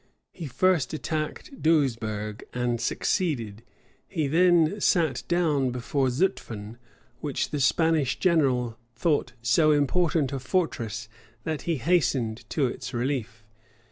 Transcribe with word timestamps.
He 0.31 0.47
first 0.47 0.95
attacked 0.95 1.61
Doesberg, 1.61 2.43
and 2.55 2.81
succeeded: 2.81 3.61
he 4.07 4.25
then 4.25 4.81
sat 4.81 5.21
down 5.27 5.69
before 5.69 6.07
Zutphen, 6.09 6.77
which 7.19 7.51
the 7.51 7.59
Spanish 7.59 8.17
general 8.17 8.79
thought 8.95 9.33
so 9.43 9.71
important 9.71 10.33
a 10.33 10.39
fortress, 10.39 11.07
that 11.43 11.61
he 11.69 11.77
hastened 11.77 12.45
to 12.49 12.65
its 12.65 12.95
relief. 12.95 13.45